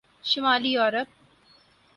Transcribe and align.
شمالی 0.29 0.69
یورپ 0.69 1.07